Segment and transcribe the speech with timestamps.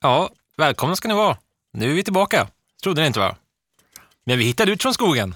[0.00, 1.36] Ja, välkomna ska ni vara.
[1.72, 2.48] Nu är vi tillbaka.
[2.82, 3.36] Trodde ni inte va?
[4.26, 5.34] Men vi hittade ut från skogen.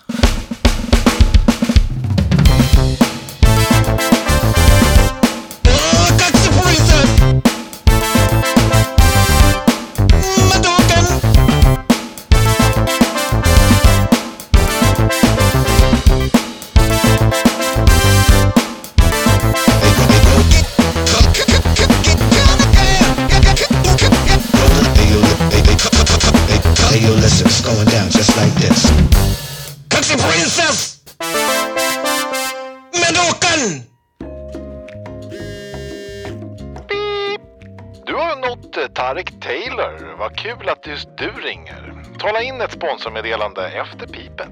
[40.43, 41.95] Kul att just du ringer.
[42.19, 44.49] Tala in ett sponsormeddelande efter pipet.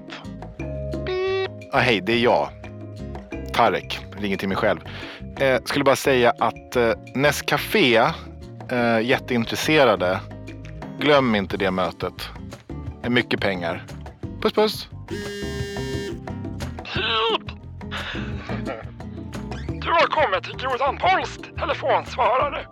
[1.06, 1.50] Pip.
[1.72, 2.48] Ah, hej, det är jag.
[3.52, 4.00] Tarek.
[4.18, 4.80] Ringer till mig själv.
[5.40, 7.96] Eh, skulle bara säga att eh, Nescafé,
[8.70, 10.20] eh, jätteintresserade.
[10.98, 12.28] Glöm inte det mötet.
[13.00, 13.84] Det är mycket pengar.
[14.42, 14.88] Puss puss.
[19.66, 22.66] Du har kommit till Grodan Pols telefonsvarare.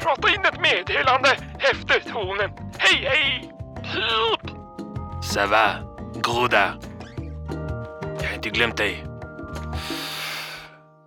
[0.00, 1.28] Prata in ett meddelande
[1.58, 2.50] efter tonen.
[2.78, 3.50] Hej, hej!
[5.22, 5.70] Ça va,
[6.22, 6.74] groda?
[8.20, 9.04] Jag har inte glömt dig.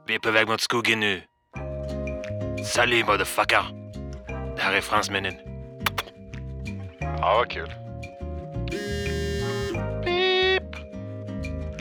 [0.07, 1.21] Vi är på väg mot skogen nu.
[2.65, 3.63] Salut motherfucker!
[4.55, 5.33] Det här är fransmännen.
[6.99, 7.73] Ja, vad kul.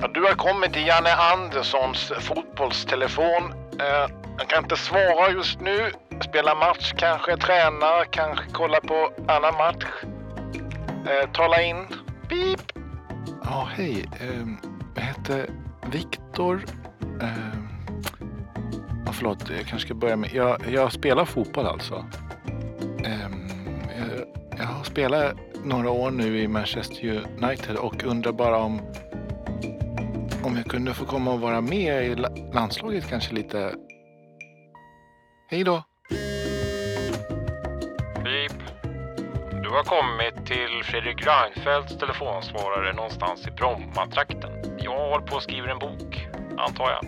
[0.00, 3.52] Ja, du har kommit till Janne Anderssons fotbollstelefon.
[3.80, 5.91] Eh, jag kan inte svara just nu.
[6.24, 9.86] Spela match, kanske träna, kanske kolla på annan match.
[11.06, 11.86] Eh, tala in.
[12.28, 12.72] Pip.
[13.44, 14.08] Ja, hej.
[14.20, 14.46] Eh,
[14.94, 15.50] jag heter
[15.92, 16.64] Viktor.
[17.22, 17.28] Eh,
[19.06, 20.30] ja, förlåt, jag kanske ska börja med...
[20.32, 22.04] Jag, jag spelar fotboll alltså.
[23.04, 23.20] Eh,
[23.98, 24.26] jag,
[24.58, 28.80] jag har spelat några år nu i Manchester United och undrar bara om
[30.44, 32.14] om jag kunde få komma och vara med i
[32.52, 33.75] landslaget kanske lite.
[35.50, 35.82] Hej då!
[39.70, 44.50] Du har kommit till Fredrik Reinfeldts telefonsvarare någonstans i Brommatrakten.
[44.78, 47.04] Jag håller på och skriver en bok, antar jag.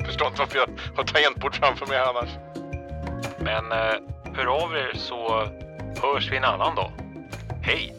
[0.06, 2.28] Förstår inte varför jag har tangentbord framför mig annars.
[3.38, 5.48] Men eh, hör av er så
[6.02, 6.92] hörs vi en annan dag.
[7.62, 7.94] Hej!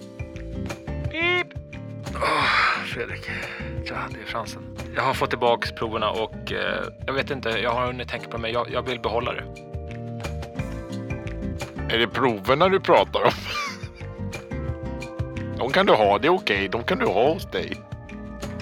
[1.12, 1.47] Pip!
[2.85, 3.29] Fredrik,
[3.85, 4.77] ja, det är Fransen.
[4.95, 8.38] Jag har fått tillbaks proverna och eh, jag vet inte, jag har hunnit tänka på
[8.38, 8.51] mig.
[8.53, 9.75] Jag, jag vill behålla det.
[11.90, 13.31] Är det proverna du pratar om?
[15.57, 16.68] De kan du ha, det är okej.
[16.68, 17.81] De kan du ha hos dig.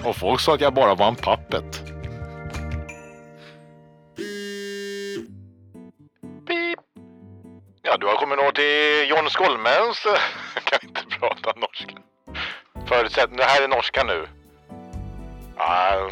[0.04, 1.82] Och folk sa att jag bara var en pappet.
[6.46, 6.78] Pip.
[7.82, 10.04] Ja, du har kommit nå till John Skolmens.
[10.04, 10.20] Jag eh,
[10.64, 11.96] kan inte prata norska.
[12.88, 14.26] Förutsättning, det här är norska nu.
[15.56, 16.10] Ja,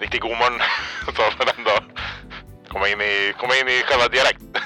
[0.00, 0.60] riktigt god morgon,
[1.16, 2.02] sa den då.
[2.68, 4.61] Komma in i, komma in i själva dialekten.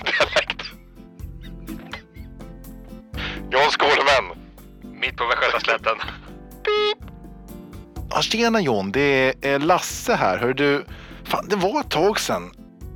[3.50, 4.38] John Skålmän.
[5.00, 5.96] Mitt på Västgötaslätten.
[8.10, 10.38] Ja, tjena John, det är Lasse här.
[10.38, 10.84] Hör du,
[11.24, 12.50] fan, det var ett tag sedan.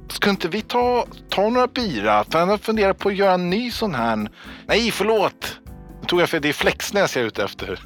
[0.08, 2.24] Ska inte vi ta, ta några bira?
[2.24, 4.28] För jag har funderat på att göra en ny sån här.
[4.66, 5.60] Nej, förlåt.
[6.00, 7.80] Nu tog jag för det är Flexnäs jag är ute efter.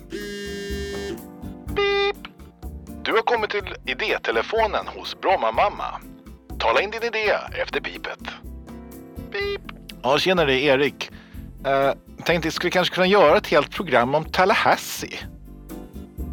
[1.66, 2.16] Beep.
[3.03, 6.00] Du har kommit till idételefonen hos Bromma mamma.
[6.58, 7.32] Tala in din idé
[7.62, 8.20] efter pipet.
[9.30, 9.62] Beep.
[10.03, 11.10] Ja, tjena det är Erik.
[11.66, 11.92] Uh,
[12.25, 15.19] tänkte, skulle vi kanske kunna göra ett helt program om Tallahassee?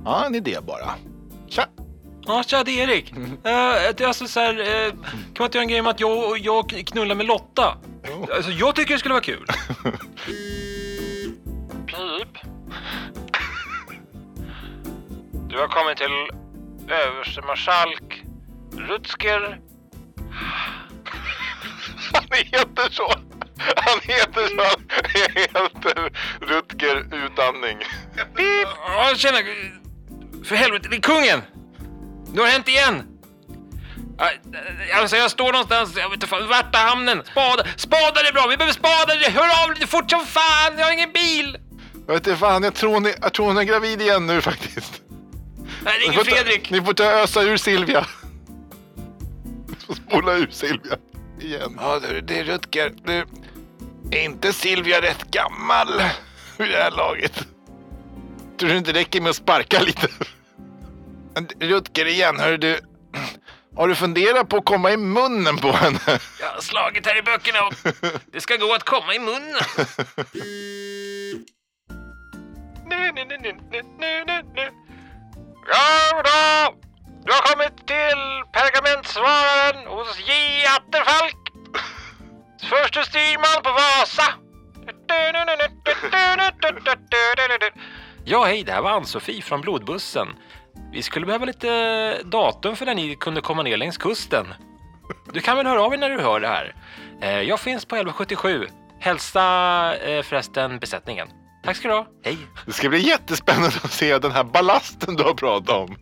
[0.05, 0.95] Ja, en idé bara.
[1.49, 1.65] Tja!
[2.25, 3.13] Ja, tja, det är Erik.
[3.45, 6.69] Uh, alltså så här, eh, kan man inte göra en grej om att jag, jag
[6.69, 7.77] knullar med Lotta?
[8.35, 9.45] Alltså, jag tycker det skulle vara kul.
[11.85, 12.37] Pip.
[15.49, 16.29] Du har kommit till
[16.89, 18.23] överstemarskalk
[18.77, 19.59] Rutsker.
[22.13, 23.13] Han heter så!
[23.75, 24.80] Han heter så!
[25.35, 26.11] Heter
[26.41, 27.77] Rutger Utandning.
[28.87, 29.37] Ja, tjena.
[30.45, 31.41] För helvete, det är kungen!
[32.33, 33.03] Nu har det hänt igen!
[34.17, 34.29] Ja,
[34.95, 37.21] Alltså jag står någonstans, jag vet inte fan, Värtahamnen.
[37.31, 40.91] Spada, spadar är bra, vi behöver spadar, hör av dig fort som fan, jag har
[40.93, 41.57] ingen bil!
[42.07, 45.01] Jag vet inte fan, jag tror, är, jag tror hon är gravid igen nu faktiskt.
[45.57, 46.71] Nej, det är Ni ingen får ta- Fredrik.
[46.71, 48.05] Ni får ta ösa ur Silvia.
[49.67, 50.97] Ni får spola ur Silvia
[51.41, 51.77] igen.
[51.81, 52.91] Ja, du, det är Rutger.
[53.05, 53.25] Du,
[54.11, 56.01] är inte Silvia rätt gammal
[56.57, 57.47] vid det här laget?
[58.59, 60.07] Tror du inte det räcker med att sparka lite?
[61.59, 62.79] Rutger igen, hör du.
[63.75, 65.99] Har du funderat på att komma i munnen på henne?
[66.39, 67.73] Jag har slagit här i böckerna och
[68.31, 69.61] det ska gå att komma i munnen.
[72.85, 74.69] Nu, nu, nu, nu, nu, nu, nu, nu.
[75.67, 76.75] Ja, då.
[77.25, 78.21] Du har kommit till
[78.53, 80.31] pergamentsvararen hos J.
[80.77, 81.40] Atterfalk.
[82.69, 84.23] Förste styrman på Vasa.
[88.25, 90.27] Ja, hej, det här var Ann-Sofie från Blodbussen.
[90.91, 94.47] Vi skulle behöva lite eh, datum för när ni kunde komma ner längs kusten.
[95.33, 96.75] Du kan väl höra av dig när du hör det här.
[97.21, 98.67] Eh, jag finns på 1177.
[98.99, 99.41] Hälsa
[99.95, 101.27] eh, förresten besättningen.
[101.63, 102.07] Tack ska du ha.
[102.23, 102.37] Hej.
[102.65, 105.97] Det ska bli jättespännande att se den här ballasten du har pratat om.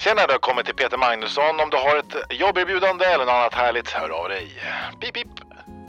[0.00, 1.60] Tjena, du har kommit till Peter Magnusson.
[1.60, 4.52] Om du har ett jobberbjudande eller något annat härligt, hör av dig.
[5.00, 5.28] Pip, pip.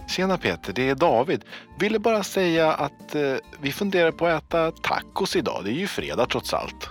[0.07, 1.45] Tjena Peter, det är David.
[1.79, 5.61] Ville bara säga att eh, vi funderar på att äta tacos idag.
[5.63, 6.89] Det är ju fredag trots allt.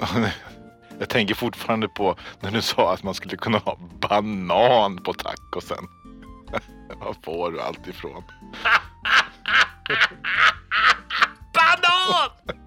[0.98, 5.88] Jag tänker fortfarande på när du sa att man skulle kunna ha banan på tacosen.
[7.00, 8.22] Var får du allt ifrån?
[11.52, 12.30] Banan!
[12.46, 12.65] Banan!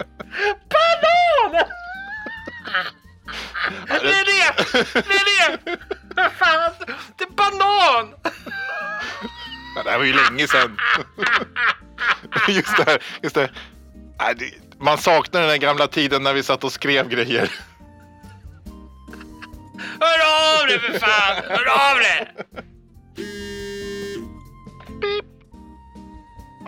[4.71, 4.95] Det!
[4.95, 6.29] Är det!
[6.39, 6.71] Fan,
[7.17, 8.13] det är banan!
[9.75, 10.77] Ja, det här var ju länge sedan.
[12.47, 13.03] Just det här.
[13.23, 13.49] Just det.
[14.35, 17.51] Det, man saknar den där gamla tiden när vi satt och skrev grejer.
[19.99, 21.43] Hör av dig för fan!
[21.49, 22.35] Hör av dig!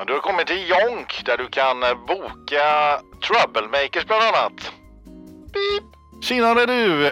[0.08, 4.72] Du har kommit till Jonk där du kan eh, boka Troublemakers bland annat.
[5.54, 6.24] Beep.
[6.24, 7.12] Tjenare du!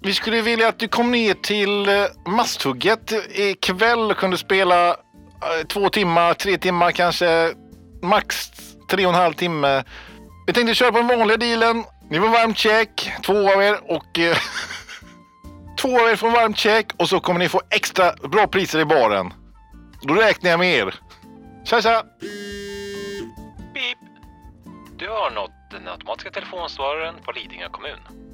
[0.00, 5.66] Vi skulle vilja att du kom ner till eh, Masthugget ikväll och kunde spela eh,
[5.68, 7.54] två timmar, tre timmar kanske.
[8.02, 8.50] Max
[8.90, 9.84] tre och en halv timme.
[10.46, 11.84] Vi tänkte köra på den vanliga dealen.
[12.10, 14.36] Ni får varmt check, två av er och eh,
[15.80, 18.84] två av er får varmt check och så kommer ni få extra bra priser i
[18.84, 19.32] baren.
[20.02, 20.94] Då räknar jag med er.
[21.64, 22.02] Tja tja!
[23.74, 23.98] Pip.
[24.96, 28.27] Du har nått den automatiska telefonsvararen på Lidingö kommun.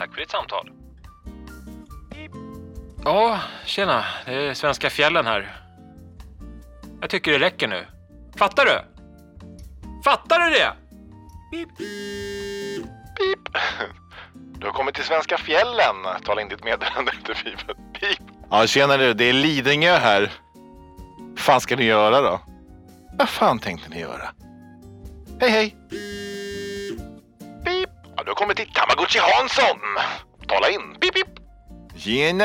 [0.00, 0.70] Tack för ditt samtal.
[3.04, 4.04] Ja, tjena.
[4.24, 5.56] Det är Svenska fjällen här.
[7.00, 7.86] Jag tycker det räcker nu.
[8.36, 8.80] Fattar du?
[10.04, 10.72] Fattar du det?
[11.50, 11.68] Pip.
[14.32, 15.96] Du har kommit till Svenska fjällen.
[16.24, 17.76] Tala in ditt meddelande efter pipet.
[17.92, 18.18] Pip.
[18.50, 19.14] Ja, tjenare.
[19.14, 20.32] Det är Lidingö här.
[21.18, 22.40] Vad fan ska ni göra då?
[23.18, 24.30] Vad fan tänkte ni göra?
[25.40, 25.76] Hej, hej.
[28.20, 29.80] Ja, du har kommit till Tamagotchi Hansson.
[30.48, 30.94] Tala in.
[31.00, 31.26] Pip, pip.
[31.96, 32.44] Tjena,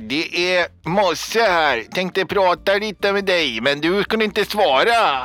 [0.00, 1.82] det är Mosse här.
[1.82, 5.22] Tänkte prata lite med dig, men du kunde inte svara.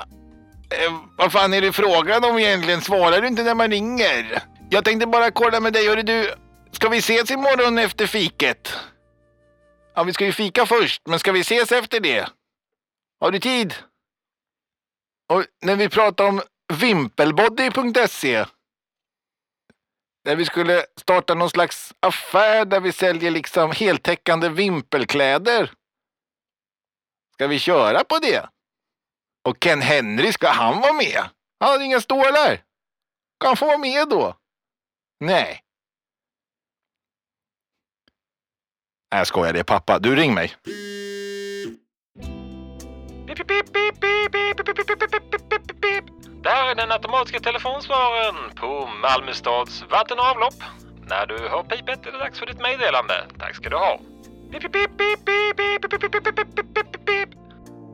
[0.70, 2.82] Eh, vad fan är det frågan om egentligen?
[2.82, 4.44] Svarar du inte när man ringer?
[4.70, 5.88] Jag tänkte bara kolla med dig.
[5.88, 6.34] Hörru du,
[6.72, 8.74] ska vi ses imorgon efter fiket?
[9.96, 12.30] Ja, vi ska ju fika först, men ska vi ses efter det?
[13.20, 13.74] Har du tid?
[15.34, 16.42] Och när vi pratar om
[16.74, 18.46] vimpelbody.se
[20.28, 25.72] där vi skulle starta någon slags affär där vi säljer liksom heltäckande vimpelkläder.
[27.34, 28.50] Ska vi köra på det?
[29.48, 31.24] Och Ken Henry, ska han vara med?
[31.60, 32.56] Han har inga stålar.
[33.40, 34.38] Ska han få vara med då?
[35.20, 35.64] Nej.
[39.12, 39.54] Nej, jag skojar.
[39.54, 40.00] Det är pappa.
[40.00, 40.56] Du, ring mig.
[46.44, 50.54] Där är den automatiska telefonsvararen på Malmö stads vatten och avlopp.
[51.10, 53.14] När du hör pipet är det dags för ditt meddelande.
[53.40, 54.00] Tack ska du ha.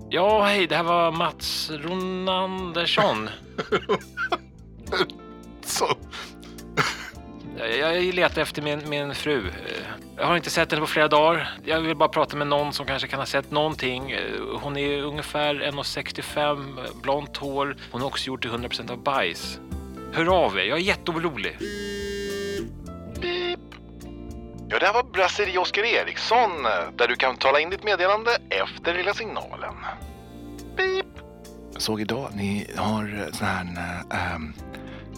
[0.09, 3.29] Ja, hej, det här var Mats Ronandersson.
[7.57, 9.47] Jag, jag letar efter min, min fru.
[9.47, 9.53] Eh,
[10.17, 11.57] Jag har inte sett henne på flera dagar.
[11.65, 14.11] Jag vill bara prata med någon som kanske kan ha sett någonting.
[14.11, 14.19] Eh,
[14.61, 17.75] Hon är ungefär 1,65, eh, blont hår.
[17.91, 19.59] Hon har också gjort till 100% av bajs.
[20.13, 21.57] Hör av er, jag är jätteorolig.
[24.69, 26.49] Ja, det här var Brasserie Oskar Eriksson
[26.97, 29.73] där du kan tala in ditt meddelande efter lilla signalen.
[30.77, 31.05] Pip.
[31.73, 34.01] Jag såg idag att ni har sån här
[34.35, 34.53] ähm,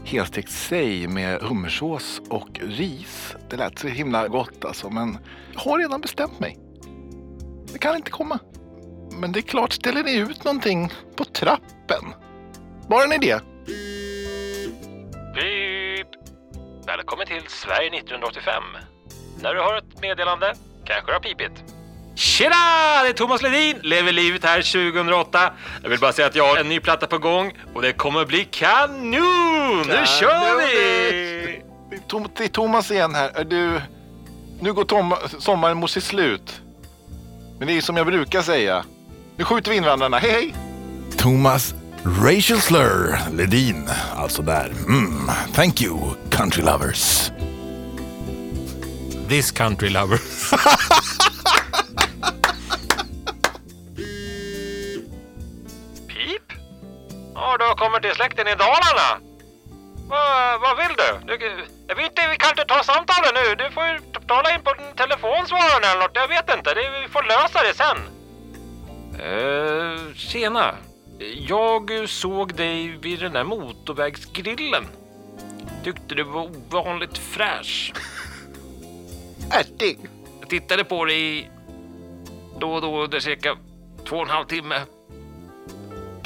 [0.05, 3.35] helstekt sej med hummersås och ris.
[3.49, 5.17] Det lät så himla gott alltså, men
[5.53, 6.57] jag har redan bestämt mig.
[7.73, 8.39] Det kan inte komma.
[9.11, 12.13] Men det är klart, ställer ni ut någonting på trappen?
[12.89, 13.39] Bara ni det?
[15.35, 16.07] Pip.
[16.87, 18.63] Välkommen till Sverige 1985.
[19.41, 20.53] När du har ett meddelande
[20.85, 21.63] kanske det har pipit.
[22.15, 22.55] Tjena!
[23.03, 25.53] Det är Thomas Ledin, lever livet här 2008.
[25.83, 28.25] Jag vill bara säga att jag har en ny platta på gång och det kommer
[28.25, 29.44] bli kanon!
[29.87, 31.61] Nu kör vi!
[32.37, 33.31] Det är Thomas igen här.
[33.35, 33.81] Är du...
[34.59, 36.61] Nu går Tom, sommaren mot sitt slut.
[37.59, 38.85] Men det är som jag brukar säga.
[39.37, 40.17] Nu skjuter vi invandrarna.
[40.17, 40.55] Hej hej!
[41.17, 44.73] Thomas Racial Slur Ledin, alltså där.
[44.87, 47.31] Mm, thank you, country lovers.
[49.29, 50.17] This country lover.
[56.07, 56.43] Pip?
[57.35, 59.34] Ja, du har kommit till släkten i Dalarna.
[60.09, 61.37] Vad, vad vill du?
[61.37, 61.65] du?
[61.87, 63.55] Jag vet inte, vi kan inte ta samtalet nu.
[63.55, 66.11] Du får ju tala in på en telefonsvararen eller något.
[66.13, 66.73] Jag vet inte.
[66.73, 67.97] Det, vi får lösa det sen.
[69.19, 70.75] Eh, tjena.
[71.47, 74.87] Jag såg dig vid den där motorvägsgrillen.
[75.83, 77.93] Tyckte du var ovanligt fräsch.
[79.51, 79.99] Ärtig!
[80.39, 81.51] Jag tittade på dig
[82.59, 83.57] då och då under cirka
[84.05, 84.81] två och en halv timme.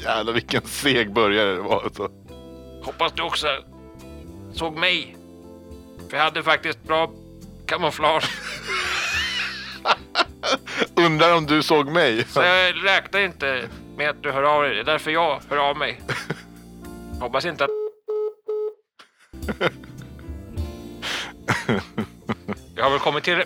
[0.04, 2.10] Jävlar vilken seg börjare det var alltså.
[2.90, 3.48] Hoppas du också
[4.54, 5.16] såg mig.
[6.10, 7.12] För jag hade faktiskt bra
[7.66, 8.30] kamouflage.
[11.06, 12.26] Undrar om du såg mig?
[12.30, 14.74] Så jag räknar inte med att du hör av dig.
[14.74, 16.02] Det är därför jag hör av mig.
[17.22, 17.70] Hoppas inte att...
[22.76, 23.44] Jag har väl kommit till...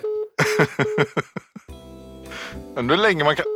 [2.76, 3.53] Undrar hur länge man kan...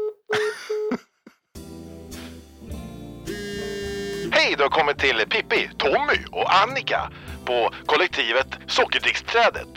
[4.48, 7.10] Hej, du har kommit till Pippi, Tommy och Annika
[7.44, 9.68] på kollektivet Sockerdricksträdet.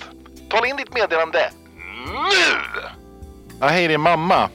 [0.49, 1.51] Tala in ditt meddelande
[2.05, 2.81] nu!
[3.59, 4.49] Ja, hej, det är mamma.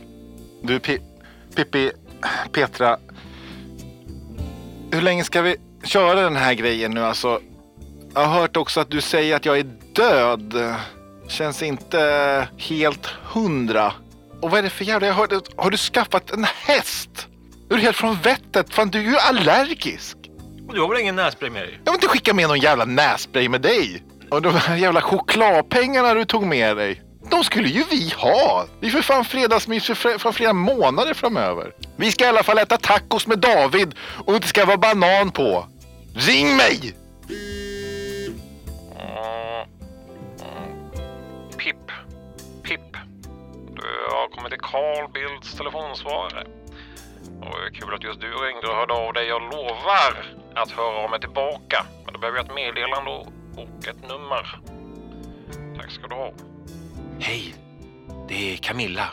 [0.63, 1.03] Du, Pi-
[1.57, 1.93] Pippi,
[2.53, 2.99] Petra.
[4.91, 7.41] Hur länge ska vi köra den här grejen nu alltså?
[8.15, 10.75] Jag har hört också att du säger att jag är död.
[11.29, 13.93] Känns inte helt hundra.
[14.43, 15.07] Och vad är det för jävla...
[15.07, 17.29] Jag hörde, har du skaffat en häst?
[17.71, 18.75] Är du helt från vettet?
[18.75, 20.17] Fan, du är ju allergisk.
[20.73, 21.81] Du har väl ingen nässpray med dig?
[21.85, 24.03] Jag vill inte skicka med någon jävla nässpray med dig.
[24.31, 27.03] Och de här jävla chokladpengarna du tog med dig.
[27.31, 28.67] De skulle ju vi ha.
[28.81, 31.73] Vi är för fan fredagsmys för flera månader framöver.
[31.97, 33.95] Vi ska i alla fall äta tacos med David
[34.27, 35.67] och det ska vara banan på.
[36.15, 36.95] Ring mig!
[41.59, 41.77] Pip.
[42.63, 42.81] Pip.
[43.75, 46.47] Du har kommit till Carl Bildts telefonsvarare.
[47.49, 49.27] Och eh, kul att just du ringde och hörde av dig.
[49.29, 50.25] Jag lovar
[50.55, 51.87] att höra av mig tillbaka.
[52.05, 54.59] Men då behöver jag ett meddelande och- ett nummer.
[55.79, 56.33] Tack ska du ha.
[57.21, 57.55] Hej,
[58.29, 59.09] det är Camilla.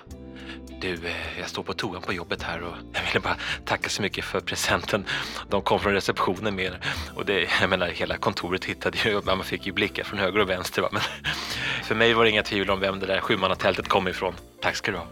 [0.81, 3.35] Du, eh, jag står på toan på jobbet här och jag ville bara
[3.65, 5.05] tacka så mycket för presenten.
[5.49, 6.73] De kom från receptionen med
[7.15, 10.49] och det, jag menar hela kontoret hittade ju, man fick ju blickar från höger och
[10.49, 10.89] vänster va.
[10.91, 11.01] Men
[11.83, 14.33] för mig var det inga tvivel om vem det där sjumannatältet kom ifrån.
[14.61, 15.05] Tack ska du ha.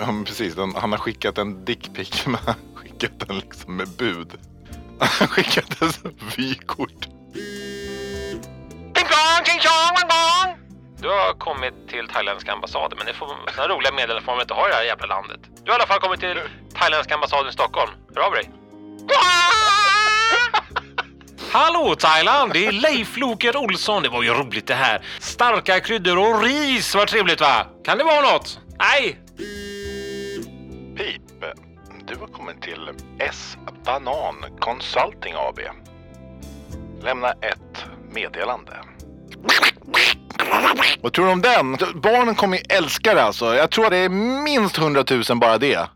[0.00, 0.54] Ja, precis.
[0.54, 4.32] Den, han har skickat en dickpic, men han har skickat den liksom med bud.
[4.98, 5.82] Han har skickat
[6.36, 7.08] vykort.
[9.66, 10.58] Chong, bang bang!
[10.98, 14.54] Du har kommit till thailändska ambassaden, men det får, såna roliga meddelanden får man inte
[14.54, 15.40] ha i det här jävla landet.
[15.64, 16.40] Du har i alla fall kommit till
[16.74, 17.90] thailändska ambassaden i Stockholm.
[18.14, 18.50] Hör av dig.
[21.52, 24.02] Hallå Thailand, det är Leif Loket Olsson.
[24.02, 25.04] Det var ju roligt det här.
[25.20, 27.66] Starka kryddor och ris, vad trevligt va?
[27.84, 28.60] Kan det vara något?
[28.78, 29.18] Nej,
[30.96, 31.22] Pip,
[32.06, 35.60] du har kommit till S Banan Consulting AB.
[37.02, 38.72] Lämna ett meddelande.
[41.00, 41.76] Vad tror du om den?
[41.94, 43.54] Barnen kommer ju älska det alltså.
[43.54, 44.08] Jag tror det är
[44.44, 45.70] minst 100 000 bara det.
[45.72, 45.88] Ja,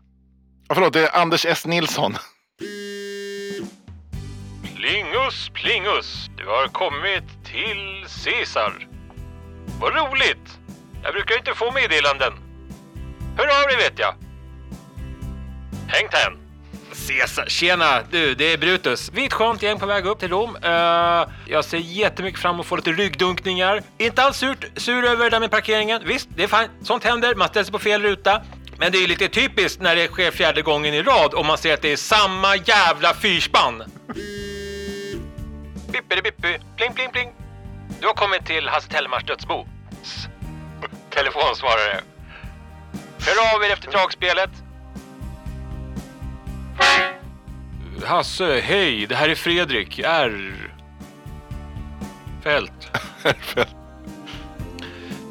[0.73, 2.15] förlåt, det är Anders S Nilsson.
[4.75, 6.29] Plingus, plingus.
[6.37, 8.87] Du har kommit till Caesar.
[9.79, 10.59] Vad roligt.
[11.03, 12.33] Jag brukar inte få meddelanden.
[13.37, 14.15] Hör av dig vet jag.
[15.91, 16.37] Häng ten.
[17.07, 18.01] Caesar, tjena!
[18.11, 19.11] Du, det är Brutus.
[19.13, 20.55] Vi är ett skönt gäng på väg upp till Rom.
[20.55, 20.71] Uh,
[21.47, 23.83] jag ser jättemycket fram emot att få lite ryggdunkningar.
[23.97, 26.01] Inte alls surt, sur över det där med parkeringen.
[26.05, 26.69] Visst, det är fine.
[26.83, 27.35] Sånt händer.
[27.35, 28.41] Man ställer sig på fel ruta.
[28.77, 31.57] Men det är ju lite typiskt när det sker fjärde gången i rad och man
[31.57, 33.83] ser att det är samma jävla fyrspann.
[35.87, 37.33] Bippidi-bippi, pling pling pling.
[37.99, 39.67] Du har kommit till Hasse Tellemars dödsbo.
[41.09, 42.01] Telefonsvarare.
[43.19, 44.49] Hör av er efter dragspelet.
[47.99, 49.05] Hasse, hej!
[49.05, 50.71] Det här är Fredrik R.
[52.43, 52.91] Fält.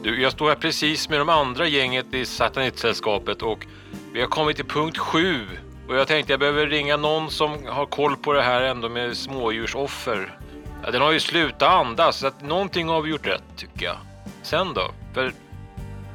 [0.02, 3.66] Du, jag står här precis med de andra gänget i Satanitsällskapet och
[4.12, 5.46] vi har kommit till punkt sju.
[5.88, 9.16] Och jag tänkte jag behöver ringa någon som har koll på det här ändå med
[9.16, 10.38] smådjursoffer.
[10.84, 13.96] Ja, den har ju slutat andas så att någonting har vi gjort rätt tycker jag.
[14.42, 14.90] Sen då?
[15.14, 15.24] För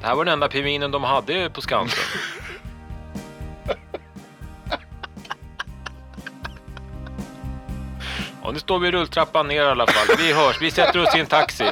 [0.02, 2.04] det här var den enda pingvinen de hade på Skansen.
[8.46, 10.18] Ja, nu står vi i rulltrappan ner i alla fall.
[10.18, 10.62] Vi hörs.
[10.62, 11.72] Vi sätter oss i en taxi.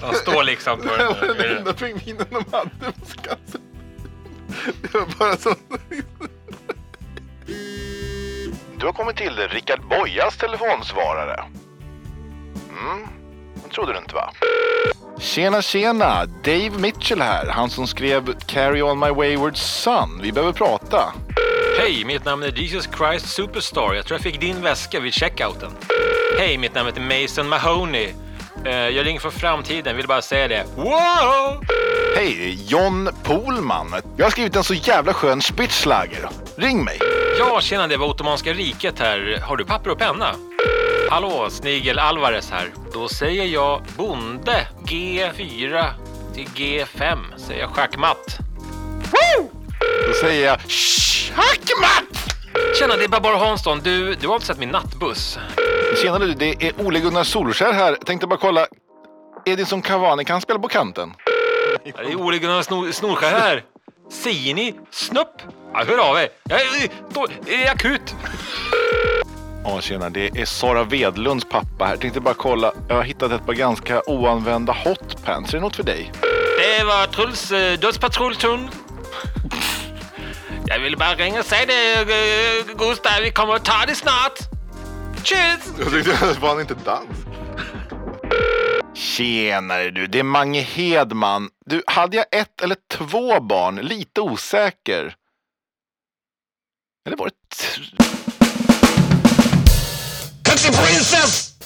[0.00, 1.72] De står liksom på den där.
[1.72, 3.60] pingvinen de hade på Skansen.
[4.82, 5.54] Det var bara så...
[8.78, 11.44] Du har kommit till Rickard Bojas telefonsvarare.
[12.70, 13.08] Mm,
[13.64, 14.32] det trodde du inte va?
[15.18, 16.26] Tjena, tjena!
[16.26, 17.46] Dave Mitchell här.
[17.46, 20.20] Han som skrev Carry On My Wayward Son.
[20.22, 21.12] Vi behöver prata.
[21.78, 23.94] Hej, mitt namn är Jesus Christ Superstar.
[23.94, 25.70] Jag tror jag fick din väska vid checkouten.
[26.38, 28.08] Hej, mitt namn heter Mason Mahoney.
[28.64, 30.64] Eh, Jag ringer från framtiden, vill bara säga det.
[30.76, 31.64] Wow!
[32.16, 33.94] Hej, John Pohlman.
[34.16, 36.28] Jag har skrivit en så jävla skön Spitzlager.
[36.56, 36.98] Ring mig.
[37.38, 39.40] Ja, tjena, det var Ottomanska riket här.
[39.42, 40.34] Har du papper och penna?
[41.10, 42.68] Hallå, Snigel Alvarez här.
[42.92, 45.84] Då säger jag bonde G4
[46.34, 48.38] till G5, säger jag schackmatt.
[50.06, 52.34] Då säger jag Schackmatt!
[52.78, 53.80] Tjena, det är Barbara Hansson.
[53.84, 55.38] Du, du har inte sett min nattbuss?
[56.02, 57.94] Tjena du, det är Ole Gunnar Solskär här.
[57.94, 58.66] Tänkte bara kolla.
[59.46, 61.14] Edinson Cavani kan spela på kanten.
[61.84, 63.62] Det är Ole Gunnar Snor- Snorskär här.
[64.12, 65.42] Säger ni snupp?
[65.72, 66.28] Ja, hör av er.
[66.48, 68.14] Jag är, då- är akut.
[69.64, 70.10] Ja, tjena.
[70.10, 71.96] Det är Sara Vedlunds pappa här.
[71.96, 72.72] Tänkte bara kolla.
[72.88, 75.50] Jag har hittat ett par ganska oanvända hotpants.
[75.54, 76.12] Är det något för dig?
[76.78, 78.70] Det var Truls eh, dödspatrulltun.
[80.68, 83.12] Jag ville bara ringa och säga det, eh, Gustav.
[83.22, 84.38] Vi kommer att ta det snart.
[85.24, 85.60] Cheers!
[85.78, 87.08] Jag tyckte det var inte dans.
[88.94, 91.50] Tjenare du, det är Mange Hedman.
[91.66, 93.76] Du, hade jag ett eller två barn?
[93.76, 95.14] Lite osäker.
[97.06, 97.56] Eller var det...
[97.56, 97.80] t-
[100.44, 101.58] Country Princess!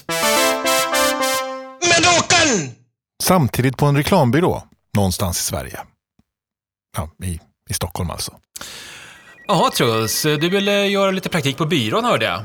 [1.81, 2.75] Med dockan!
[3.23, 4.63] Samtidigt på en reklambyrå
[4.97, 5.81] någonstans i Sverige.
[6.97, 7.41] Ja, i,
[7.71, 8.33] i Stockholm alltså.
[9.51, 12.43] Jaha Truls, du ville göra lite praktik på byrån hörde jag.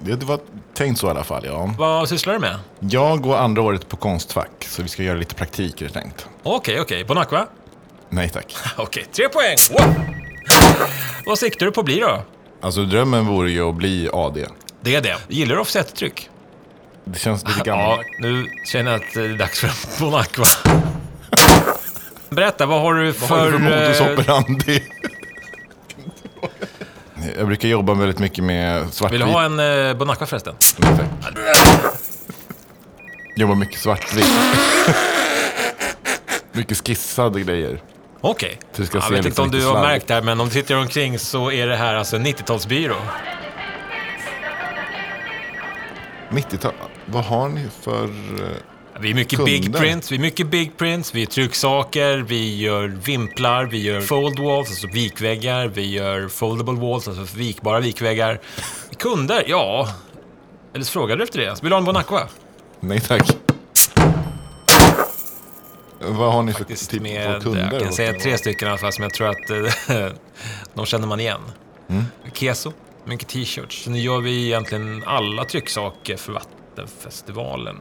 [0.00, 0.40] Det, var
[0.74, 1.74] tänkt så i alla fall, ja.
[1.78, 2.58] Vad sysslar du med?
[2.80, 6.26] Jag går andra året på Konstfack, så vi ska göra lite praktik är det tänkt.
[6.42, 7.04] Okej, okej.
[7.04, 7.46] Bonacqua?
[8.08, 8.56] Nej tack.
[8.76, 9.56] Okej, tre poäng.
[9.70, 9.94] Wow.
[11.26, 12.22] Vad siktar du på att bli då?
[12.60, 14.46] Alltså drömmen vore ju att bli AD.
[14.80, 15.16] Det är det.
[15.28, 16.30] Gillar du offset-tryck?
[17.04, 18.06] Det känns lite Ja, gammalt.
[18.20, 20.44] nu känner jag att det är dags för en Bonacqua.
[22.30, 23.28] Berätta, vad har du för...
[23.28, 24.82] Vad har du för modus eh, operandi?
[27.36, 29.20] Jag brukar jobba väldigt mycket med svartvit.
[29.20, 30.54] Vill du ha en eh, Bonacqua förresten?
[30.78, 30.90] Nej,
[31.22, 31.34] tack.
[33.36, 34.32] Jobbar mycket svartvitt.
[36.52, 37.80] mycket skissade grejer.
[38.20, 38.58] Okej.
[38.72, 39.88] Så ska Jag se vet lite inte om du har slarvigt.
[39.92, 42.96] märkt det här, men om du tittar omkring så är det här alltså en 90-talsbyrå.
[46.30, 46.72] 90-tal.
[47.06, 48.04] Vad har ni för...
[48.04, 48.10] eh,
[49.00, 49.52] Vi är mycket Kunder.
[49.52, 54.00] big prints, vi är mycket big prints, vi är trycksaker, vi gör vimplar, vi gör
[54.00, 58.40] fold walls, alltså vikväggar, vi gör foldable walls, alltså vikbara vikväggar.
[58.98, 59.88] Kunder, ja.
[60.74, 61.62] Eller så frågade du efter det?
[61.62, 62.28] Vill du ha en Bonacqua?
[62.80, 63.36] Nej tack.
[66.00, 67.68] Vad har ni för Faktiskt med, av kunder?
[67.72, 70.06] jag kan säga tre stycken i alla fall som jag tror att eh,
[70.74, 71.40] de känner man igen.
[71.88, 72.04] Mm.
[72.32, 72.72] Keso,
[73.04, 73.84] mycket t-shirts.
[73.84, 76.32] Så nu gör vi egentligen alla trycksaker för
[76.76, 77.76] Vattenfestivalen.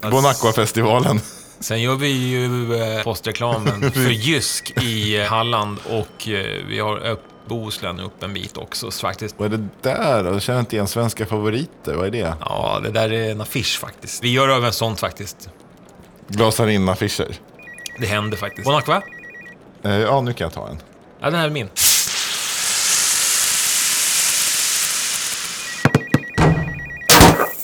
[0.10, 1.20] Bonacqua-festivalen.
[1.60, 7.06] Sen gör vi ju eh, postreklamen för Jysk i eh, Halland och eh, vi har
[7.06, 9.34] upp Bohuslän upp en bit också så faktiskt.
[9.38, 10.24] Vad är det där?
[10.24, 11.94] Jag känner inte igen svenska favoriter.
[11.94, 12.34] Vad är det?
[12.40, 14.24] Ja, det där är en affisch faktiskt.
[14.24, 15.48] Vi gör även sånt faktiskt.
[16.28, 17.34] Glasarin-affischer.
[17.98, 18.64] Det händer faktiskt.
[18.64, 19.02] Bonacqua?
[19.82, 20.78] Eh, ja, nu kan jag ta en.
[21.20, 21.68] Ja, den här är min.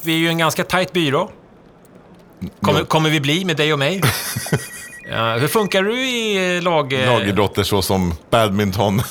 [0.07, 1.31] Vi är ju en ganska tajt byrå.
[2.61, 4.03] Kommer, kommer vi bli med dig och mig?
[5.11, 6.93] Ja, hur funkar du i lag...
[6.93, 9.03] eh, Lagidrotter såsom badminton.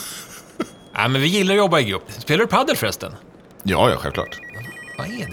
[0.94, 2.04] Ja, men vi gillar att jobba i grupp.
[2.12, 3.12] Spelar du padel förresten?
[3.64, 4.40] ja, ja, självklart.
[4.98, 5.30] Vad är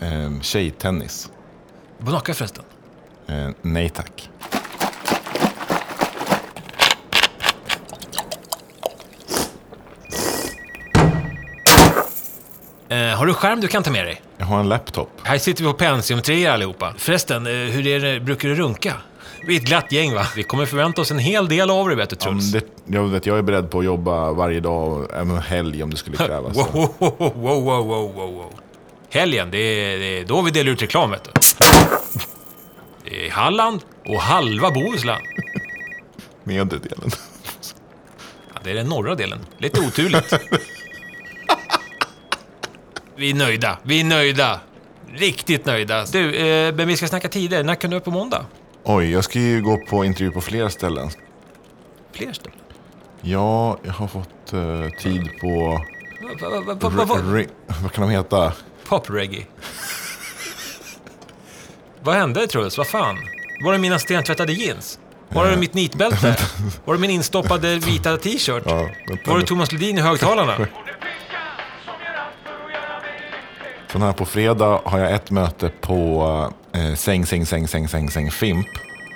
[0.00, 0.06] det?
[0.06, 1.30] Eh, tjejtennis.
[1.98, 2.64] Bonacqua förresten?
[3.28, 4.30] Eh, nej tack.
[12.88, 14.22] Eh, har du skärm du kan ta med dig?
[14.38, 15.10] Jag har en laptop.
[15.22, 16.94] Här sitter vi på Pentium 3 allihopa.
[16.98, 18.94] Förresten, eh, hur är det, brukar du runka?
[19.46, 20.26] Vi är ett glatt gäng va?
[20.36, 22.52] Vi kommer förvänta oss en hel del av dig vet du Ja, Truls.
[22.52, 25.96] det, jag, vet, jag är beredd på att jobba varje dag, även helg om det
[25.96, 26.56] skulle krävas.
[26.56, 28.52] Wow, wow, wow, wow, wow, wow.
[29.10, 31.30] Helgen, det är, det är då vi delar ut reklam vet du.
[33.04, 35.20] Det är Halland och halva Bohuslän.
[36.44, 37.10] Nedre delen.
[38.54, 39.38] Ja, det är den norra delen.
[39.58, 40.32] Lite oturligt.
[43.16, 43.78] Vi är nöjda.
[43.82, 44.60] Vi är nöjda.
[45.14, 46.04] Riktigt nöjda.
[46.04, 47.64] Du, eh, men vi ska snacka tider.
[47.64, 48.46] När kan du vara på måndag?
[48.84, 51.10] Oj, jag ska ju gå på intervju på flera ställen.
[52.12, 52.58] Fler ställen.
[53.20, 55.80] Ja, jag har fått eh, tid på...
[56.40, 57.48] Va- va- va- va- va- Re-
[57.82, 58.52] vad kan de heta?
[58.88, 59.46] Pop-reggae.
[62.02, 62.78] Vad hände Truls?
[62.78, 63.16] Vad fan?
[63.64, 64.98] Var det mina stentvättade jeans?
[65.28, 66.36] Var det mitt nitbälte?
[66.84, 68.62] Var det min instoppade vita t-shirt?
[68.66, 69.40] Ja, vänta Var nu.
[69.40, 70.56] det Thomas Ledin i högtalarna?
[73.96, 78.10] Sen här på fredag har jag ett möte på eh, Säng, säng, säng, säng, säng,
[78.10, 78.66] säng, Fimp.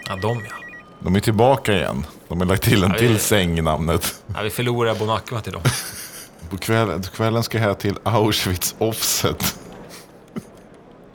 [0.08, 0.54] Ja, de ja.
[1.00, 2.06] De är tillbaka igen.
[2.28, 4.14] De har lagt till en Ja, till det- säng i namnet.
[4.34, 5.62] ja vi förlorar Bon Aqua till dem.
[6.50, 9.58] På kvällen, kvällen ska jag till Auschwitz Offset.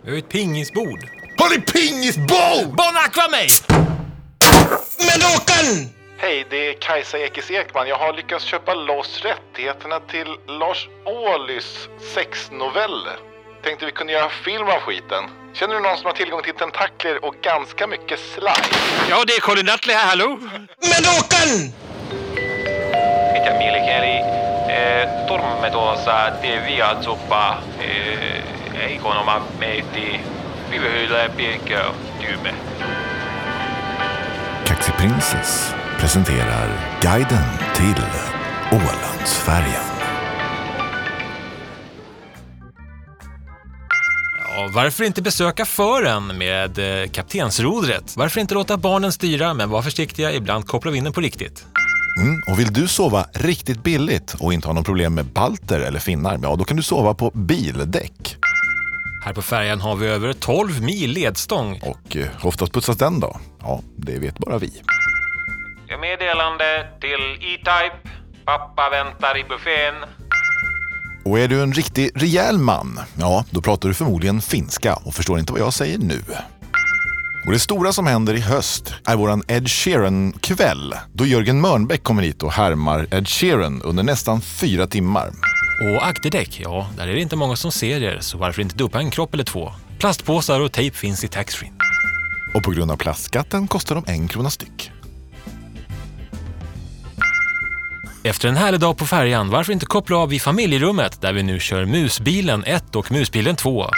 [0.01, 0.99] Vi har ju ett pingisbord.
[1.37, 2.75] Har ni pingisbord?
[2.75, 3.47] Bon Aqua mig!
[4.99, 5.89] Men Håkan!
[6.17, 7.87] Hej, det är Kajsa Ekis Ekman.
[7.87, 13.34] Jag har lyckats köpa loss rättigheterna till Lars Ohlys sexnoveller.
[13.65, 15.23] Tänkte vi kunde göra film av skiten.
[15.53, 18.65] Känner du någon som har tillgång till tentakler och ganska mycket slime?
[19.09, 20.39] Ja, det är Colin Nutley här, hallå?
[20.91, 21.51] Men Håkan!
[23.33, 24.17] Mitä mielikieli?
[24.69, 27.57] Eh, Turmme tuossa TV-atsuppa.
[27.79, 30.19] Eh, eikon oma meitti.
[30.71, 31.83] Vivehylle pirkö
[32.21, 32.53] tyme.
[34.65, 36.69] Kaxi Princess presenterar
[37.01, 38.03] guiden till
[38.71, 39.94] Ålandsfärjan.
[44.57, 48.17] Ja, varför inte besöka fören med eh, kaptensrodret?
[48.17, 51.65] Varför inte låta barnen styra, men var försiktiga, ibland kopplar vi in den på riktigt.
[52.19, 55.99] Mm, och vill du sova riktigt billigt och inte ha någon problem med balter eller
[55.99, 58.37] finnar, ja då kan du sova på bildäck.
[59.25, 61.79] Här på färjan har vi över 12 mil ledstång.
[61.83, 63.39] Och eh, oftast putsas den då?
[63.61, 64.81] Ja, det vet bara vi.
[66.01, 68.09] Meddelande till E-Type.
[68.45, 69.93] Pappa väntar i buffén.
[71.25, 75.39] Och är du en riktig rejäl man, ja då pratar du förmodligen finska och förstår
[75.39, 76.21] inte vad jag säger nu.
[77.45, 82.23] Och det stora som händer i höst är våran Ed Sheeran-kväll då Jörgen Mörnbäck kommer
[82.23, 85.31] hit och härmar Ed Sheeran under nästan fyra timmar.
[85.81, 88.99] Och akterdäck, ja, där är det inte många som ser er, så varför inte duppa
[88.99, 89.71] en kropp eller två?
[89.99, 91.71] Plastpåsar och tejp finns i taxfree.
[92.55, 94.91] Och på grund av plastskatten kostar de en krona styck.
[98.25, 101.59] Efter en härlig dag på färjan, varför inte koppla av i familjerummet där vi nu
[101.59, 103.89] kör Musbilen 1 och Musbilen 2?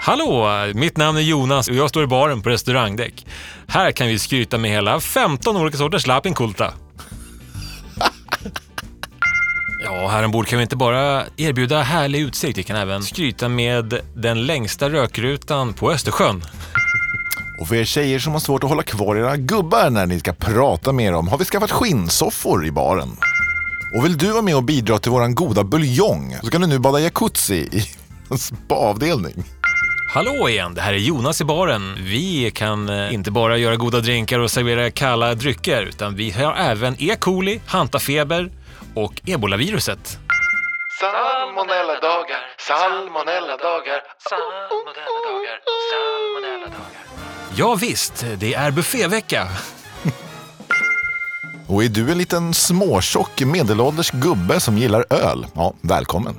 [0.00, 0.48] Hallå!
[0.74, 3.26] Mitt namn är Jonas och jag står i baren på restaurangdäck.
[3.66, 6.72] Här kan vi skryta med hela 15 olika sorters lapinkulta.
[9.84, 14.00] Ja, här ombord kan vi inte bara erbjuda härlig utsikt, vi kan även skryta med
[14.14, 16.42] den längsta rökrutan på Östersjön.
[17.60, 20.32] Och för er tjejer som har svårt att hålla kvar era gubbar när ni ska
[20.32, 23.16] prata med dem har vi skaffat skinnsoffor i baren.
[23.94, 26.78] Och vill du vara med och bidra till våran goda buljong så kan du nu
[26.78, 27.82] bada jacuzzi i
[28.30, 29.44] en spaavdelning.
[30.14, 31.94] Hallå igen, det här är Jonas i baren.
[31.98, 36.54] Vi kan eh, inte bara göra goda drinkar och servera kalla drycker, utan vi har
[36.54, 37.16] även E.
[37.20, 38.50] coli, hantafeber
[38.94, 40.18] och ebolaviruset.
[41.00, 44.02] Salmonella-dagar, salmonella-dagar.
[44.28, 45.58] Salmonella-dagar,
[45.92, 47.02] salmonella-dagar.
[47.56, 49.48] Ja visst, det är buffévecka.
[51.72, 55.46] Och är du en liten småtjock medelålders gubbe som gillar öl?
[55.54, 56.34] Ja, välkommen.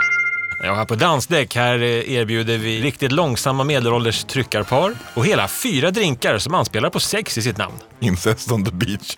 [0.63, 5.91] Ja, här på Dansdäck här eh, erbjuder vi riktigt långsamma medelålders tryckarpar och hela fyra
[5.91, 7.75] drinkar som anspelar på sex i sitt namn.
[7.99, 9.17] Incest on the beach.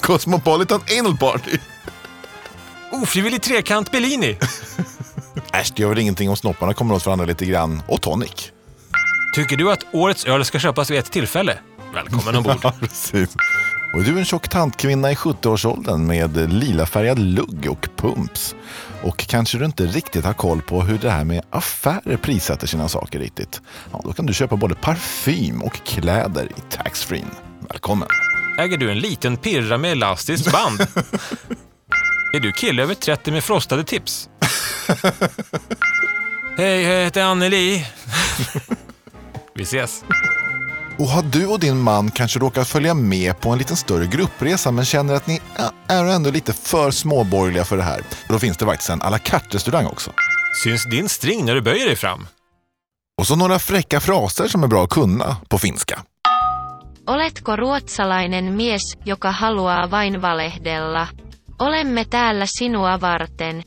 [0.00, 1.58] Cosmopolitan anal party.
[2.92, 4.38] Ofrivillig trekant Bellini.
[5.52, 7.82] Äsch, det gör väl ingenting om snopparna kommer åt varandra lite grann.
[7.88, 8.52] Och tonic.
[9.34, 11.58] Tycker du att årets öl ska köpas vid ett tillfälle?
[11.94, 12.56] Välkommen ombord.
[12.62, 13.36] Ja, precis.
[13.92, 18.54] Och är du en tjock tantkvinna i 70-årsåldern med lilafärgad lugg och pumps
[19.02, 22.88] och kanske du inte riktigt har koll på hur det här med affärer prissätter sina
[22.88, 23.60] saker riktigt.
[23.92, 27.24] Ja, då kan du köpa både parfym och kläder i taxfree.
[27.68, 28.08] Välkommen!
[28.58, 30.80] Äger du en liten pirra med elastiskt band?
[32.32, 34.28] är du kille över 30 med frostade tips?
[36.56, 37.86] Hej, jag heter Anneli.
[39.54, 40.04] Vi ses.
[41.00, 44.70] Och har du och din man kanske råkat följa med på en liten större gruppresa
[44.70, 45.40] men känner att ni
[45.86, 48.00] är ändå lite för småborgerliga för det här?
[48.28, 50.10] Då finns det faktiskt en à la carte-restaurang också.
[50.64, 52.26] Syns din string när du böjer dig fram?
[53.20, 56.02] Och så några fräcka fraser som är bra att kunna på finska.
[57.06, 61.08] Oletko ruotsalainen mies, joka haluaa vain valehdella?
[61.58, 63.62] Olemme täällä sinua varten.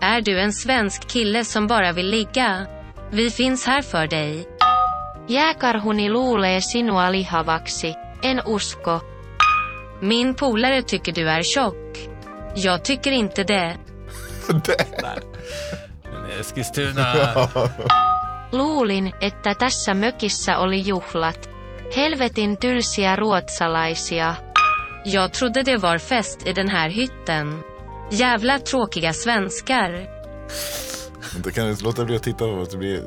[0.00, 2.66] Är du en svensk kille som bara vill ligga?
[3.12, 4.53] Vi finns här för dig.
[5.28, 7.94] Jääkarhuni luulee sinua lihavaksi.
[8.22, 9.00] En usko.
[10.00, 11.98] Min polare tycker du är tjock.
[12.56, 13.76] Jag tycker inte det.
[16.40, 17.06] Eskilstuna.
[18.52, 21.50] Luulin, että tässä mökissä oli juhlat.
[21.96, 24.34] Helvetin tylsiä ruotsalaisia.
[25.04, 27.64] Jag trodde det var fest i den här hytten.
[28.10, 29.90] Jävla tråkiga svenskar.
[31.36, 33.02] Inte kan du låta bli att titta på det blir...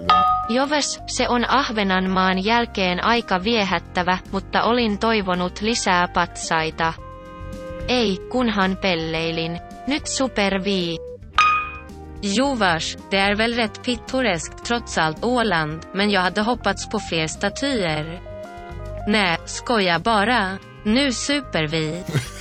[0.49, 6.93] Joves, se on Ahvenanmaan jälkeen aika viehättävä, mutta olin toivonut lisää patsaita.
[7.87, 9.59] Ei, kunhan pelleilin.
[9.87, 10.97] Nyt super vi.
[12.21, 16.99] Jo vars, det är väl rätt pittoreskt trots allt Åland, men jag hade hoppats på
[16.99, 18.21] fler statyer.
[19.07, 20.57] Nej, skoja bara.
[20.83, 22.03] Nu super vi.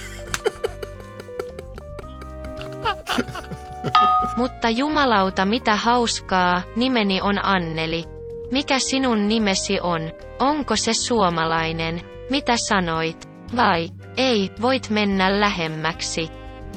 [4.36, 8.04] Mutta jumalauta mitä hauskaa, nimeni on Anneli.
[8.50, 10.00] Mikä sinun nimesi on?
[10.38, 12.00] Onko se suomalainen?
[12.30, 13.28] Mitä sanoit?
[13.56, 16.28] Vai, ei, voit mennä lähemmäksi.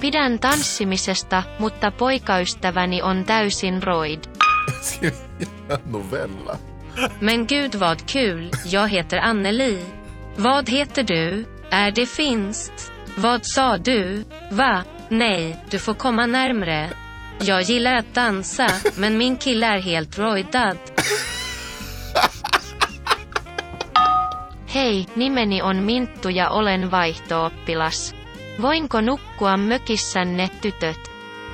[0.02, 4.20] Pidän tanssimisesta, mutta poikaystäväni on täysin roid.
[5.86, 6.58] Novella.
[7.22, 9.80] Men gud vad kul, jag heter Anneli.
[10.44, 11.46] Vad heter du?
[11.72, 12.92] Är det finskt?
[13.22, 14.26] Vad sa du?
[14.58, 14.84] Va?
[15.10, 16.90] Nej, du får komma närmre.
[17.42, 20.78] Jag gillar att dansa, men min kille är helt roidad.
[24.68, 28.14] Hei, nimeni on Minttu ja olen vaihtooppilas.
[28.60, 31.00] Voinko nukkua mökissänne tytöt?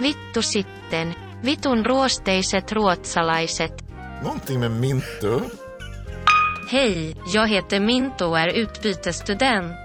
[0.02, 1.14] Vittu sitten.
[1.42, 3.72] Vitun ruosteiset ruotsalaiset.
[4.24, 5.40] Någonting med Mintu.
[6.72, 9.76] Hej, jag heter Minto och är utbytesstudent.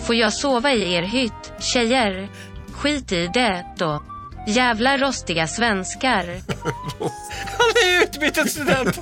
[0.00, 2.28] Får jag sova i er hytt, tjejer?
[2.72, 4.02] Skit i det då.
[4.46, 6.24] Jävla rostiga svenskar.
[7.58, 9.00] Han är utbytesstudent!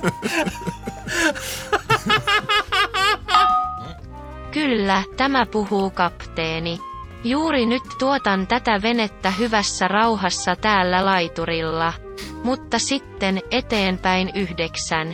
[4.51, 6.79] Kyllä, tämä puhuu kapteeni.
[7.23, 11.93] Juuri nyt tuotan tätä venettä hyvässä rauhassa täällä laiturilla.
[12.43, 15.13] Mutta sitten eteenpäin yhdeksän.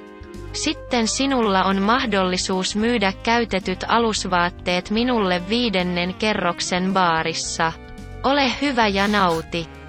[0.54, 7.72] Sitten sinulla on mahdollisuus myydä käytetyt alusvaatteet minulle viidennen kerroksen baarissa.
[8.24, 9.81] Ole hyvä ja nauti.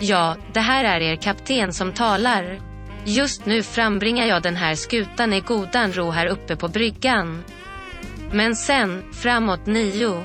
[0.00, 2.60] Ja, det här är er kapten som talar.
[3.04, 7.44] Just nu frambringar jag den här skutan i godan ro här uppe på bryggan.
[8.32, 10.24] Men sen, framåt nio,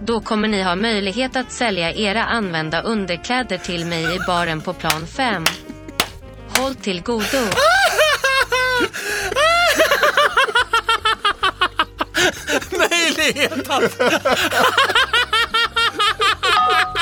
[0.00, 4.72] då kommer ni ha möjlighet att sälja era använda underkläder till mig i baren på
[4.72, 5.44] plan 5.
[6.48, 7.22] Håll till godo.
[12.90, 14.00] Möjlighet att...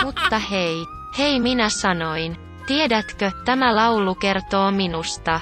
[0.05, 2.37] Mutta hei, hei minä sanoin.
[2.66, 5.40] Tiedätkö, tämä laulu kertoo minusta.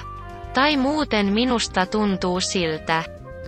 [0.53, 3.03] Tai muuten minusta tuntuu siltä.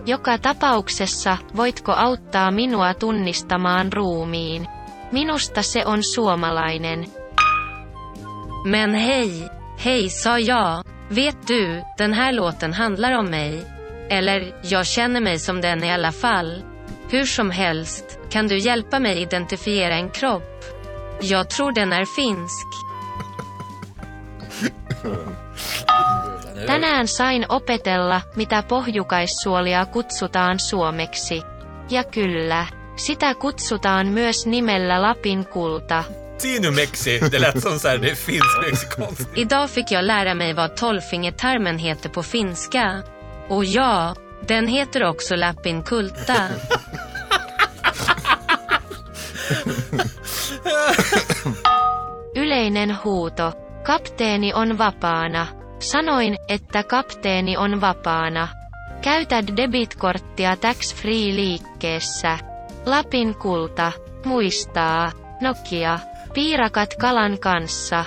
[0.06, 4.66] Joka tapauksessa, voitko auttaa minua tunnistamaan ruumiin?
[5.12, 7.04] Minusta se on suomalainen.
[8.64, 9.30] Men hej,
[9.84, 10.84] hej sa jag.
[11.14, 13.66] Vet du, den här låten handlar om mig.
[14.10, 16.62] Eller, jag känner mig som den i alla fall.
[17.12, 20.77] Hur som helst, kan du hjälpa mig identifiera en kropp?
[21.20, 22.66] Jag tror den är finsk.
[26.66, 31.42] Tänään sain opetella, mitä pohjukaissuolia kutsutaan suomeksi.
[31.90, 36.04] Ja kyllä, sitä kutsutaan myös nimellä Lapin kulta.
[36.38, 39.28] Sinumexi, det lät som så här, det är finsk-mexikanskt.
[39.34, 43.02] Idag fick jag lära mig vad tolvfingertarmen heter på finska.
[43.48, 44.14] Och ja,
[44.48, 46.34] den heter också Lapin kulta.
[52.48, 53.52] Yleinen huuto.
[53.82, 55.46] Kapteeni on vapaana.
[55.78, 58.48] Sanoin, että kapteeni on vapaana.
[59.02, 62.38] Käytä debitkorttia tax free liikkeessä.
[62.86, 63.92] Lapin kulta.
[64.24, 65.12] Muistaa.
[65.40, 65.98] Nokia.
[66.34, 68.04] Piirakat kalan kanssa.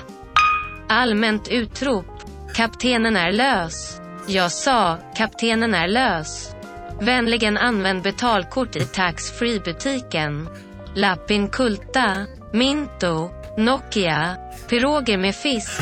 [0.89, 2.07] Allmänt utrop.
[2.57, 4.01] Kaptenen är lös.
[4.27, 6.55] Jag sa, kaptenen är lös.
[7.05, 10.49] Vänligen använd betalkort i tax free butiken.
[10.95, 12.15] Lapin kulta.
[12.53, 13.40] Minto.
[13.57, 14.37] Nokia.
[14.69, 15.81] Piroger med fisk.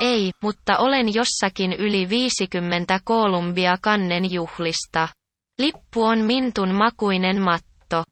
[0.00, 5.08] Ei, mutta olen jossakin yli 50 Kolumbia kannen juhlista.
[5.58, 8.04] Lippu on mintun makuinen matto.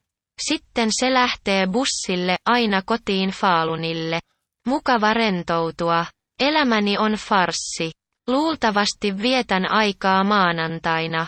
[0.49, 4.21] Sitten se lähtee bussille aina kotiin Faalunille.
[4.67, 6.07] Mukava rentoutua.
[6.41, 7.91] Elämäni on farssi.
[8.29, 11.27] Luultavasti vietän aikaa maanantaina.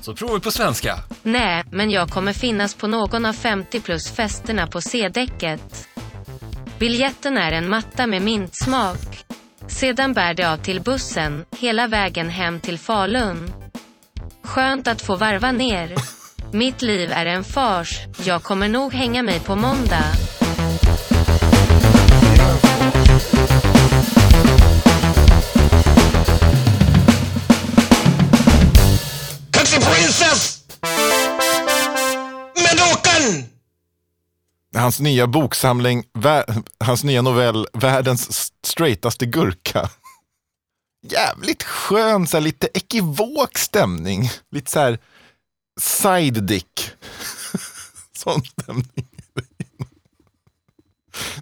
[0.00, 0.98] Så provar vi på svenska.
[1.22, 5.88] Nej, men jag kommer finnas på någon av 50 plus festerna på C-däcket.
[6.78, 9.24] Biljetten är en matta med mintsmak.
[9.66, 13.52] Sedan bär det av till bussen, hela vägen hem till Falun.
[14.42, 15.94] Skönt att få varva ner.
[16.52, 20.04] Mitt liv är en fars, jag kommer nog hänga mig på måndag.
[34.74, 36.04] Hans nya boksamling,
[36.80, 39.90] hans nya novell Världens straightaste gurka.
[41.02, 44.30] Jävligt skön, så här, lite ekivok stämning.
[44.50, 44.98] Lite så här
[45.80, 46.90] side dick.
[48.16, 48.84] Sån stämning.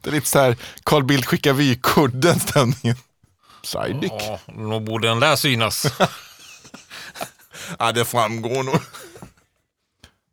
[0.03, 2.97] Det är lite så här Carl Bildt skickar vykort, den stämningen.
[3.63, 4.13] Side dick.
[4.13, 5.87] Ja, nog borde den där synas.
[7.79, 8.81] Ja, det framgår nog.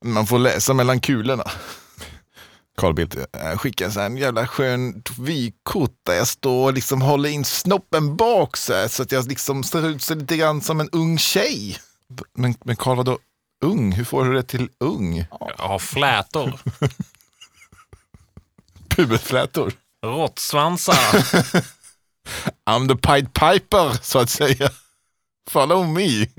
[0.03, 1.43] Man får läsa mellan kulorna.
[2.77, 7.01] Carl Bildt eh, skickar så här en jävla skön vykort där jag står och liksom
[7.01, 10.61] håller in snoppen bak så, här, så att jag liksom ser ut så lite grann
[10.61, 11.77] som en ung tjej.
[12.33, 13.19] Men, men Carl, vadå
[13.63, 13.91] ung?
[13.91, 15.25] Hur får du det till ung?
[15.57, 16.59] Jag har flätor,
[18.89, 19.73] Puberflätor.
[20.05, 20.95] råttsvansar.
[22.69, 24.69] I'm the Pied Piper, så att säga.
[25.49, 26.25] Follow me.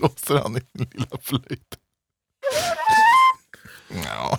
[0.00, 1.78] Blåser han i sin lilla flöjt.
[4.04, 4.38] Ja.